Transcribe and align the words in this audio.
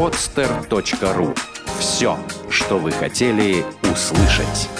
podster.ru 0.00 1.38
Все, 1.78 2.18
что 2.48 2.78
вы 2.78 2.90
хотели 2.90 3.62
услышать. 3.82 4.70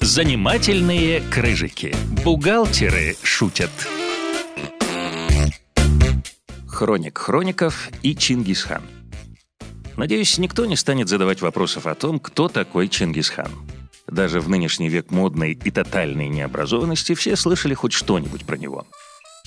Занимательные 0.00 1.20
крыжики. 1.20 1.94
Бухгалтеры 2.24 3.14
шутят. 3.22 3.70
Хроник 6.66 7.18
Хроников 7.18 7.88
и 8.02 8.16
Чингисхан. 8.16 8.82
Надеюсь, 9.96 10.38
никто 10.38 10.66
не 10.66 10.74
станет 10.74 11.08
задавать 11.08 11.40
вопросов 11.40 11.86
о 11.86 11.94
том, 11.94 12.18
кто 12.18 12.48
такой 12.48 12.88
Чингисхан. 12.88 13.52
Даже 14.06 14.40
в 14.40 14.48
нынешний 14.48 14.88
век 14.88 15.10
модной 15.10 15.52
и 15.52 15.70
тотальной 15.70 16.28
необразованности 16.28 17.14
все 17.14 17.36
слышали 17.36 17.74
хоть 17.74 17.92
что-нибудь 17.92 18.44
про 18.44 18.56
него. 18.56 18.86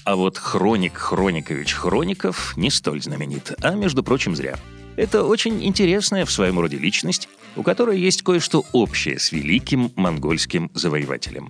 А 0.05 0.16
вот 0.16 0.38
Хроник 0.38 0.97
Хроникович 0.97 1.74
Хроников 1.74 2.57
не 2.57 2.70
столь 2.70 3.01
знаменит, 3.01 3.54
а, 3.61 3.75
между 3.75 4.04
прочим, 4.04 4.36
зря. 4.36 4.57
Это 4.96 5.24
очень 5.24 5.64
интересная 5.64 6.25
в 6.25 6.32
своем 6.32 6.60
роде 6.60 6.78
личность, 6.78 7.29
у 7.56 7.64
которой 7.64 8.00
есть 8.00 8.21
кое-что 8.21 8.65
общее 8.74 9.20
с 9.20 9.32
великим 9.32 9.92
монгольским 9.96 10.71
завоевателем. 10.73 11.50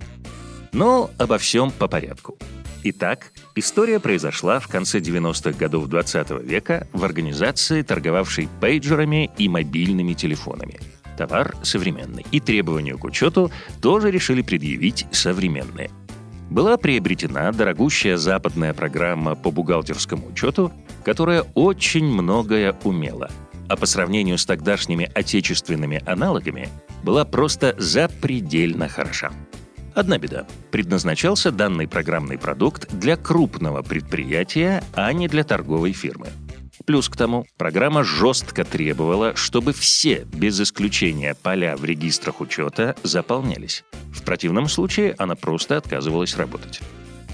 Но 0.72 1.10
обо 1.18 1.38
всем 1.38 1.72
по 1.72 1.88
порядку. 1.88 2.38
Итак, 2.82 3.32
история 3.56 4.00
произошла 4.00 4.58
в 4.58 4.68
конце 4.68 5.00
90-х 5.00 5.58
годов 5.58 5.88
20 5.88 6.30
века 6.42 6.86
в 6.92 7.04
организации, 7.04 7.82
торговавшей 7.82 8.48
пейджерами 8.60 9.30
и 9.36 9.48
мобильными 9.48 10.14
телефонами. 10.14 10.80
Товар 11.20 11.54
современный. 11.62 12.24
И 12.30 12.40
требования 12.40 12.96
к 12.96 13.04
учету 13.04 13.52
тоже 13.82 14.10
решили 14.10 14.40
предъявить 14.40 15.06
современные. 15.10 15.90
Была 16.48 16.78
приобретена 16.78 17.52
дорогущая 17.52 18.16
западная 18.16 18.72
программа 18.72 19.34
по 19.34 19.50
бухгалтерскому 19.50 20.28
учету, 20.28 20.72
которая 21.04 21.42
очень 21.54 22.06
многое 22.06 22.74
умела, 22.84 23.30
а 23.68 23.76
по 23.76 23.84
сравнению 23.84 24.38
с 24.38 24.46
тогдашними 24.46 25.10
отечественными 25.14 26.02
аналогами 26.06 26.70
была 27.02 27.26
просто 27.26 27.74
запредельно 27.76 28.88
хороша. 28.88 29.30
Одна 29.94 30.16
беда. 30.16 30.46
Предназначался 30.70 31.52
данный 31.52 31.86
программный 31.86 32.38
продукт 32.38 32.90
для 32.90 33.18
крупного 33.18 33.82
предприятия, 33.82 34.82
а 34.94 35.12
не 35.12 35.28
для 35.28 35.44
торговой 35.44 35.92
фирмы. 35.92 36.28
Плюс 36.90 37.08
к 37.08 37.14
тому, 37.14 37.46
программа 37.56 38.02
жестко 38.02 38.64
требовала, 38.64 39.36
чтобы 39.36 39.72
все, 39.72 40.26
без 40.32 40.60
исключения 40.60 41.36
поля 41.40 41.76
в 41.76 41.84
регистрах 41.84 42.40
учета, 42.40 42.96
заполнялись. 43.04 43.84
В 44.12 44.24
противном 44.24 44.68
случае 44.68 45.14
она 45.16 45.36
просто 45.36 45.76
отказывалась 45.76 46.36
работать. 46.36 46.80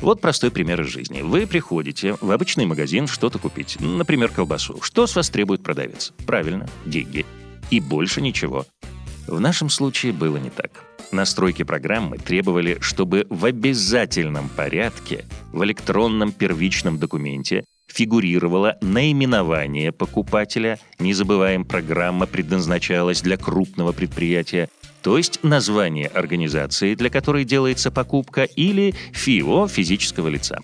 Вот 0.03 0.21
простой 0.21 0.51
пример 0.51 0.83
из 0.83 0.89
жизни. 0.89 1.23
Вы 1.23 1.47
приходите 1.47 2.19
в 2.21 2.31
обычный 2.33 2.67
магазин 2.67 3.07
что-то 3.07 3.39
купить, 3.39 3.79
например, 3.81 4.29
колбасу. 4.29 4.83
Что 4.83 5.07
с 5.07 5.17
вас 5.17 5.31
требует 5.31 5.63
продавец? 5.63 6.13
Правильно, 6.27 6.69
деньги. 6.85 7.25
И 7.71 7.81
больше 7.81 8.21
ничего. 8.21 8.67
В 9.27 9.41
нашем 9.41 9.71
случае 9.71 10.13
было 10.13 10.37
не 10.37 10.51
так. 10.51 10.85
Настройки 11.13 11.63
программы 11.63 12.19
требовали, 12.19 12.77
чтобы 12.81 13.27
в 13.31 13.47
обязательном 13.47 14.51
порядке 14.51 15.25
в 15.51 15.65
электронном 15.65 16.33
первичном 16.33 16.99
документе 16.99 17.65
фигурировало 17.97 18.77
наименование 18.83 19.91
покупателя, 19.91 20.79
не 20.99 21.15
забываем, 21.15 21.65
программа 21.65 22.27
предназначалась 22.27 23.23
для 23.23 23.39
крупного 23.39 23.93
предприятия, 23.93 24.69
то 25.03 25.17
есть 25.17 25.43
название 25.43 26.09
организации, 26.09 26.95
для 26.95 27.09
которой 27.09 27.45
делается 27.45 27.91
покупка, 27.91 28.43
или 28.45 28.95
ФИО 29.13 29.67
физического 29.67 30.29
лица. 30.29 30.61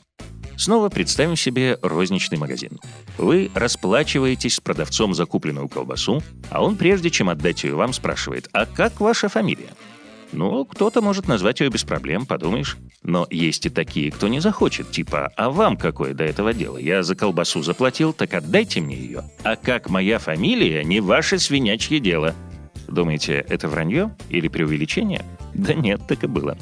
Снова 0.57 0.91
представим 0.91 1.37
себе 1.37 1.79
розничный 1.81 2.37
магазин. 2.37 2.79
Вы 3.17 3.51
расплачиваетесь 3.55 4.57
с 4.57 4.61
продавцом 4.61 5.15
закупленную 5.15 5.69
колбасу, 5.69 6.23
а 6.51 6.63
он, 6.63 6.77
прежде 6.77 7.09
чем 7.09 7.31
отдать 7.31 7.65
ее 7.65 7.75
вам, 7.75 7.95
спрашивает, 7.95 8.49
а 8.53 8.67
как 8.67 9.01
ваша 9.01 9.29
фамилия? 9.31 9.71
Ну, 10.33 10.65
кто-то 10.65 11.03
может 11.03 11.29
назвать 11.29 11.61
ее 11.61 11.69
без 11.69 11.85
проблем, 11.85 12.27
подумаешь. 12.27 12.79
Но 13.03 13.27
есть 13.31 13.67
и 13.67 13.71
такие, 13.71 14.11
кто 14.11 14.29
не 14.29 14.41
захочет, 14.41 14.91
типа, 14.91 15.31
а 15.37 15.51
вам 15.51 15.77
какое 15.77 16.15
до 16.15 16.25
этого 16.25 16.55
дело? 16.55 16.79
Я 16.79 17.03
за 17.03 17.15
колбасу 17.15 17.63
заплатил, 17.63 18.13
так 18.13 18.33
отдайте 18.35 18.81
мне 18.81 18.97
ее. 18.97 19.25
А 19.45 19.57
как 19.57 19.91
моя 19.91 20.19
фамилия, 20.19 20.83
не 20.85 21.01
ваше 21.01 21.39
свинячье 21.39 22.01
дело. 22.01 22.35
Думаете, 22.89 23.45
это 23.49 23.69
вранье 23.69 24.17
или 24.29 24.49
преувеличение? 24.49 25.25
Да 25.55 25.75
нет, 25.75 26.01
так 26.09 26.25
и 26.25 26.27
было. 26.27 26.57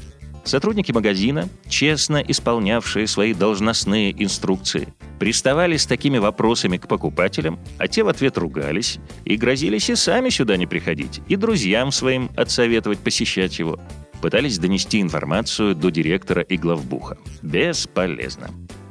Сотрудники 0.44 0.90
магазина, 0.92 1.48
честно 1.68 2.16
исполнявшие 2.26 3.06
свои 3.06 3.34
должностные 3.34 4.12
инструкции, 4.22 4.92
приставали 5.18 5.76
с 5.76 5.86
такими 5.86 6.18
вопросами 6.18 6.78
к 6.78 6.88
покупателям, 6.88 7.58
а 7.78 7.88
те 7.88 8.02
в 8.02 8.08
ответ 8.08 8.38
ругались 8.38 8.98
и 9.24 9.36
грозились 9.36 9.90
и 9.90 9.94
сами 9.94 10.30
сюда 10.30 10.56
не 10.56 10.66
приходить, 10.66 11.20
и 11.28 11.36
друзьям 11.36 11.92
своим 11.92 12.30
отсоветовать 12.36 12.98
посещать 12.98 13.58
его. 13.58 13.78
Пытались 14.22 14.58
донести 14.58 15.00
информацию 15.00 15.74
до 15.74 15.90
директора 15.90 16.42
и 16.42 16.56
главбуха. 16.56 17.16
Бесполезно. 17.42 18.50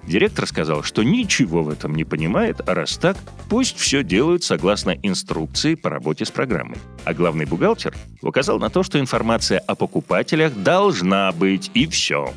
Директор 0.09 0.47
сказал, 0.47 0.81
что 0.81 1.03
ничего 1.03 1.61
в 1.61 1.69
этом 1.69 1.93
не 1.93 2.03
понимает, 2.03 2.67
а 2.67 2.73
раз 2.73 2.97
так, 2.97 3.15
пусть 3.47 3.77
все 3.77 4.03
делают 4.03 4.43
согласно 4.43 4.89
инструкции 5.03 5.75
по 5.75 5.91
работе 5.91 6.25
с 6.25 6.31
программой. 6.31 6.79
А 7.05 7.13
главный 7.13 7.45
бухгалтер 7.45 7.95
указал 8.23 8.57
на 8.57 8.71
то, 8.71 8.81
что 8.81 8.99
информация 8.99 9.59
о 9.59 9.75
покупателях 9.75 10.55
должна 10.55 11.31
быть, 11.31 11.69
и 11.75 11.85
все. 11.85 12.33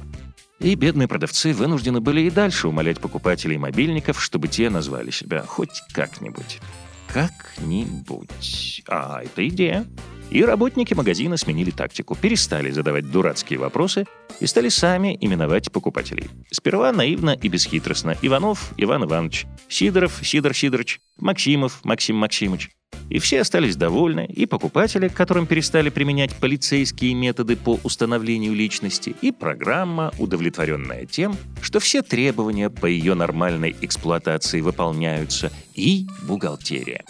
И 0.60 0.74
бедные 0.74 1.08
продавцы 1.08 1.54
вынуждены 1.54 2.02
были 2.02 2.20
и 2.20 2.30
дальше 2.30 2.68
умолять 2.68 3.00
покупателей 3.00 3.56
мобильников, 3.56 4.22
чтобы 4.22 4.48
те 4.48 4.68
назвали 4.68 5.10
себя 5.10 5.42
хоть 5.42 5.82
как-нибудь. 5.94 6.60
Как-нибудь. 7.08 8.82
А, 8.86 9.22
это 9.22 9.48
идея. 9.48 9.86
И 10.30 10.44
работники 10.44 10.94
магазина 10.94 11.36
сменили 11.36 11.70
тактику, 11.70 12.14
перестали 12.14 12.70
задавать 12.70 13.10
дурацкие 13.10 13.58
вопросы 13.58 14.06
и 14.40 14.46
стали 14.46 14.68
сами 14.68 15.16
именовать 15.20 15.70
покупателей. 15.70 16.28
Сперва 16.50 16.92
наивно 16.92 17.30
и 17.30 17.48
бесхитростно 17.48 18.16
Иванов 18.22 18.72
Иван 18.76 19.04
Иванович, 19.04 19.46
Сидоров 19.68 20.20
Сидор 20.22 20.54
Сидорович, 20.54 21.00
Максимов 21.18 21.80
Максим 21.84 22.16
Максимович. 22.16 22.70
И 23.08 23.18
все 23.18 23.42
остались 23.42 23.76
довольны, 23.76 24.26
и 24.26 24.46
покупатели, 24.46 25.08
которым 25.08 25.46
перестали 25.46 25.90
применять 25.90 26.34
полицейские 26.34 27.14
методы 27.14 27.56
по 27.56 27.78
установлению 27.82 28.54
личности, 28.54 29.14
и 29.20 29.32
программа, 29.32 30.12
удовлетворенная 30.18 31.04
тем, 31.04 31.36
что 31.60 31.78
все 31.78 32.02
требования 32.02 32.70
по 32.70 32.86
ее 32.86 33.14
нормальной 33.14 33.76
эксплуатации 33.82 34.60
выполняются, 34.60 35.52
и 35.74 36.06
бухгалтерия. 36.22 37.04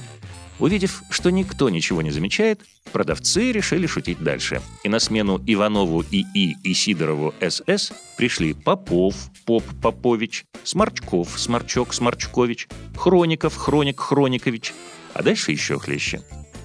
Увидев, 0.62 1.02
что 1.10 1.30
никто 1.30 1.70
ничего 1.70 2.02
не 2.02 2.12
замечает, 2.12 2.60
продавцы 2.92 3.50
решили 3.50 3.88
шутить 3.88 4.22
дальше. 4.22 4.62
И 4.84 4.88
на 4.88 5.00
смену 5.00 5.42
Иванову 5.44 6.04
ИИ 6.04 6.56
и 6.62 6.72
Сидорову 6.72 7.34
СС 7.40 7.90
пришли 8.16 8.54
Попов, 8.54 9.16
Поп 9.44 9.64
Попович, 9.82 10.44
Сморчков, 10.62 11.36
Сморчок 11.36 11.92
Сморчкович, 11.92 12.68
Хроников, 12.96 13.56
Хроник 13.56 13.98
Хроникович, 13.98 14.72
а 15.14 15.24
дальше 15.24 15.50
еще 15.50 15.80
хлеще. 15.80 16.22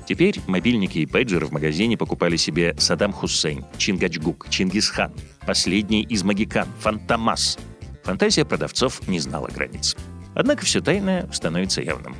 Теперь 0.07 0.41
мобильники 0.45 0.99
и 0.99 1.07
пейджеры 1.07 1.47
в 1.47 1.51
магазине 1.51 1.97
покупали 1.97 2.35
себе 2.35 2.75
Саддам 2.77 3.11
Хусейн, 3.11 3.65
Чингачгук, 3.79 4.47
Чингисхан, 4.51 5.11
последний 5.47 6.03
из 6.03 6.21
магикан, 6.21 6.67
Фантомас. 6.81 7.57
Фантазия 8.03 8.45
продавцов 8.45 9.07
не 9.07 9.19
знала 9.19 9.47
границ. 9.47 9.95
Однако 10.35 10.65
все 10.65 10.81
тайное 10.81 11.27
становится 11.31 11.81
явным. 11.81 12.15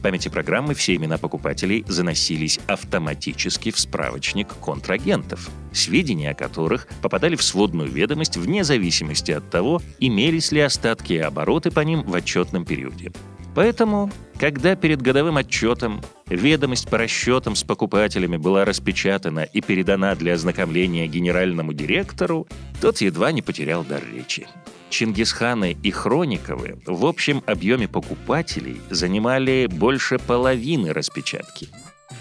В 0.00 0.02
памяти 0.02 0.30
программы 0.30 0.72
все 0.72 0.96
имена 0.96 1.18
покупателей 1.18 1.84
заносились 1.86 2.58
автоматически 2.66 3.70
в 3.70 3.78
справочник 3.78 4.48
контрагентов, 4.48 5.50
сведения 5.74 6.30
о 6.30 6.34
которых 6.34 6.88
попадали 7.02 7.36
в 7.36 7.42
сводную 7.42 7.90
ведомость 7.90 8.38
вне 8.38 8.64
зависимости 8.64 9.30
от 9.32 9.50
того, 9.50 9.82
имелись 9.98 10.52
ли 10.52 10.60
остатки 10.60 11.12
и 11.12 11.18
обороты 11.18 11.70
по 11.70 11.80
ним 11.80 12.02
в 12.04 12.14
отчетном 12.14 12.64
периоде. 12.64 13.12
Поэтому, 13.54 14.10
когда 14.38 14.74
перед 14.74 15.02
годовым 15.02 15.36
отчетом 15.36 16.00
ведомость 16.30 16.88
по 16.88 16.96
расчетам 16.96 17.54
с 17.54 17.62
покупателями 17.62 18.38
была 18.38 18.64
распечатана 18.64 19.40
и 19.40 19.60
передана 19.60 20.14
для 20.14 20.32
ознакомления 20.32 21.08
генеральному 21.08 21.74
директору, 21.74 22.48
тот 22.80 23.00
едва 23.00 23.32
не 23.32 23.42
потерял 23.42 23.84
дар 23.84 24.02
речи. 24.04 24.46
Чингисханы 24.88 25.76
и 25.82 25.90
Хрониковы 25.90 26.80
в 26.86 27.06
общем 27.06 27.42
объеме 27.46 27.86
покупателей 27.86 28.80
занимали 28.90 29.68
больше 29.70 30.18
половины 30.18 30.92
распечатки. 30.92 31.68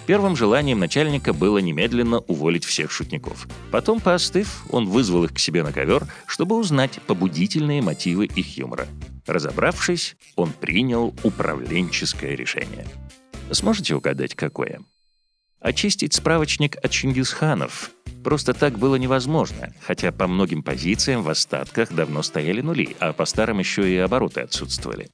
Первым 0.05 0.35
желанием 0.35 0.79
начальника 0.79 1.33
было 1.33 1.59
немедленно 1.59 2.19
уволить 2.19 2.65
всех 2.65 2.91
шутников. 2.91 3.47
Потом, 3.71 3.99
поостыв, 3.99 4.65
он 4.71 4.87
вызвал 4.87 5.25
их 5.25 5.33
к 5.33 5.39
себе 5.39 5.63
на 5.63 5.71
ковер, 5.71 6.05
чтобы 6.25 6.55
узнать 6.55 6.99
побудительные 7.05 7.81
мотивы 7.81 8.25
их 8.25 8.57
юмора. 8.57 8.87
Разобравшись, 9.27 10.15
он 10.35 10.51
принял 10.51 11.13
управленческое 11.23 12.35
решение. 12.35 12.87
Сможете 13.51 13.95
угадать, 13.95 14.33
какое? 14.33 14.81
Очистить 15.59 16.13
справочник 16.13 16.77
от 16.77 16.89
Чингисханов 16.89 17.91
Просто 18.23 18.53
так 18.53 18.77
было 18.77 18.95
невозможно, 18.95 19.73
хотя 19.81 20.11
по 20.11 20.27
многим 20.27 20.61
позициям 20.63 21.23
в 21.23 21.29
остатках 21.29 21.91
давно 21.93 22.21
стояли 22.21 22.61
нули, 22.61 22.95
а 22.99 23.13
по 23.13 23.25
старым 23.25 23.59
еще 23.59 23.89
и 23.89 23.97
обороты 23.97 24.41
отсутствовали. 24.41 25.09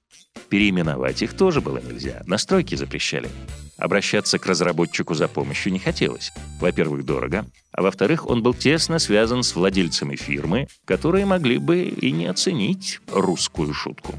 Переименовать 0.49 1.21
их 1.21 1.33
тоже 1.33 1.61
было 1.61 1.77
нельзя, 1.77 2.23
настройки 2.25 2.75
запрещали. 2.75 3.29
Обращаться 3.77 4.39
к 4.39 4.45
разработчику 4.45 5.13
за 5.13 5.27
помощью 5.27 5.73
не 5.73 5.79
хотелось. 5.79 6.31
Во-первых, 6.59 7.05
дорого, 7.05 7.45
а 7.71 7.81
во-вторых, 7.81 8.27
он 8.27 8.41
был 8.41 8.53
тесно 8.53 8.99
связан 8.99 9.43
с 9.43 9.55
владельцами 9.55 10.15
фирмы, 10.15 10.67
которые 10.85 11.25
могли 11.25 11.57
бы 11.57 11.83
и 11.83 12.11
не 12.11 12.25
оценить 12.27 12.99
русскую 13.11 13.73
шутку. 13.73 14.15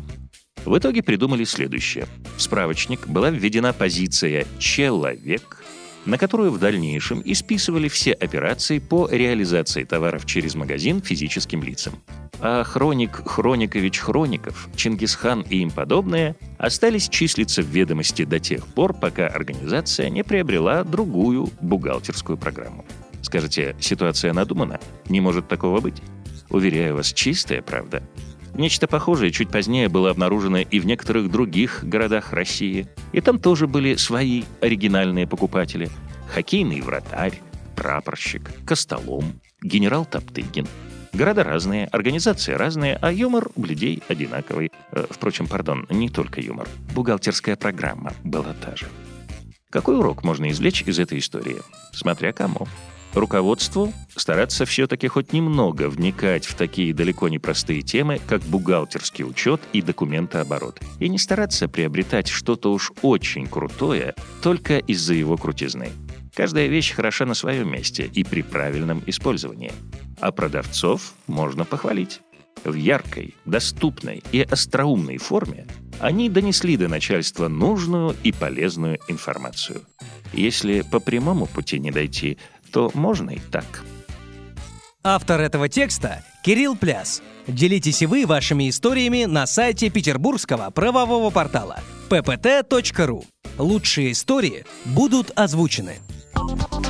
В 0.65 0.77
итоге 0.77 1.03
придумали 1.03 1.44
следующее. 1.44 2.06
В 2.37 2.43
справочник 2.43 3.06
была 3.06 3.31
введена 3.31 3.73
позиция 3.73 4.47
«человек», 4.59 5.65
на 6.06 6.19
которую 6.19 6.50
в 6.50 6.58
дальнейшем 6.58 7.20
исписывали 7.25 7.88
все 7.88 8.12
операции 8.12 8.79
по 8.79 9.08
реализации 9.11 9.85
товаров 9.85 10.25
через 10.25 10.55
магазин 10.55 11.03
физическим 11.03 11.62
лицам. 11.62 11.94
А 12.41 12.64
Хроник, 12.64 13.23
Хроникович 13.26 13.99
Хроников, 13.99 14.69
Чингисхан 14.76 15.43
и 15.43 15.58
им 15.58 15.70
подобные 15.70 16.37
остались 16.58 17.08
числиться 17.08 17.62
в 17.62 17.67
ведомости 17.67 18.25
до 18.25 18.38
тех 18.38 18.67
пор, 18.67 18.94
пока 18.94 19.26
организация 19.26 20.08
не 20.11 20.23
приобрела 20.23 20.85
другую 20.85 21.50
бухгалтерскую 21.61 22.38
программу. 22.38 22.85
Скажете, 23.23 23.75
ситуация 23.81 24.32
надумана? 24.32 24.79
Не 25.08 25.20
может 25.20 25.49
такого 25.49 25.81
быть? 25.81 26.00
Уверяю 26.50 26.97
вас, 26.97 27.12
чистая 27.12 27.62
правда. 27.62 28.03
Нечто 28.56 28.87
похожее 28.87 29.32
чуть 29.32 29.50
позднее 29.50 29.91
было 29.91 30.11
обнаружено 30.11 30.58
и 30.58 30.79
в 30.79 30.87
некоторых 30.87 31.31
других 31.31 31.85
городах 31.85 32.32
России. 32.32 32.88
И 33.12 33.20
там 33.20 33.38
тоже 33.38 33.67
были 33.67 33.97
свои 33.97 34.44
оригинальные 34.62 35.26
покупатели. 35.26 35.91
Хоккейный 36.32 36.81
вратарь, 36.81 37.43
прапорщик, 37.76 38.50
костолом, 38.67 39.41
генерал 39.62 40.06
Топтыгин. 40.06 40.67
Города 41.12 41.44
разные, 41.44 41.87
организации 41.88 42.53
разные, 42.53 42.99
а 43.00 43.12
юмор 43.12 43.49
у 43.56 43.64
людей 43.64 44.03
одинаковый. 44.08 44.73
Э, 44.93 45.05
впрочем, 45.11 45.47
пардон, 45.47 45.87
не 45.91 46.08
только 46.08 46.41
юмор. 46.41 46.67
Бухгалтерская 46.94 47.56
программа 47.56 48.14
была 48.25 48.55
та 48.55 48.75
же. 48.75 48.87
Какой 49.70 49.99
урок 49.99 50.25
можно 50.25 50.50
извлечь 50.50 50.82
из 50.82 50.99
этой 50.99 51.19
истории? 51.19 51.58
Смотря 51.93 52.32
кому. 52.32 52.67
Руководству 53.17 53.95
стараться 54.15 54.67
все-таки 54.67 55.09
хоть 55.09 55.33
немного 55.33 55.89
вникать 55.89 56.45
в 56.45 56.55
такие 56.55 56.93
далеко 56.93 57.31
не 57.31 57.39
простые 57.39 57.81
темы, 57.81 58.21
как 58.29 58.43
бухгалтерский 58.43 59.25
учет 59.25 59.63
и 59.73 59.81
документооборот. 59.81 60.81
И 60.99 61.09
не 61.09 61.17
стараться 61.17 61.67
приобретать 61.67 62.29
что-то 62.29 62.71
уж 62.73 62.93
очень 63.01 63.47
крутое 63.47 64.15
только 64.43 64.77
из-за 64.77 65.15
его 65.15 65.39
крутизны. 65.39 65.89
Каждая 66.35 66.67
вещь 66.67 66.93
хороша 66.93 67.25
на 67.25 67.33
своем 67.33 67.73
месте 67.73 68.05
и 68.05 68.23
при 68.23 68.43
правильном 68.43 69.03
использовании. 69.07 69.73
А 70.21 70.31
продавцов 70.31 71.15
можно 71.27 71.65
похвалить. 71.65 72.21
В 72.65 72.75
яркой, 72.75 73.35
доступной 73.47 74.23
и 74.33 74.43
остроумной 74.43 75.17
форме 75.17 75.67
они 76.01 76.29
донесли 76.29 76.77
до 76.77 76.89
начальства 76.89 77.49
нужную 77.49 78.15
и 78.23 78.33
полезную 78.33 78.99
информацию. 79.09 79.83
Если 80.35 80.83
по 80.83 81.01
прямому 81.01 81.47
пути 81.47 81.79
не 81.79 81.91
дойти– 81.91 82.37
то 82.73 82.91
можно 82.95 83.31
и 83.31 83.39
так. 83.39 83.85
Автор 85.03 85.41
этого 85.41 85.69
текста– 85.69 86.25
Кирилл 86.47 86.77
Пляс. 86.77 87.23
Делитесь 87.47 88.03
и 88.03 88.07
вы 88.07 88.27
вашими 88.27 88.69
историями 88.69 89.25
на 89.25 89.47
сайте 89.47 89.91
петербургского 89.91 90.71
правового 90.71 91.31
портала 91.31 91.81
ppt.ru. 92.09 93.25
Лучшие 93.59 94.13
истории 94.13 94.65
будут 94.85 95.33
озвучены. 95.35 95.97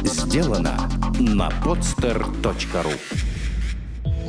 Сделано 0.03 0.91
на 1.19 1.49
podster.ru 1.65 2.95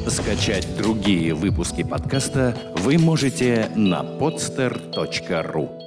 Скачать 0.10 0.78
другие 0.78 1.34
выпуски 1.34 1.84
подкаста 1.84 2.74
вы 2.78 2.98
можете 2.98 3.70
на 3.76 4.02
podster.ru 4.02 5.87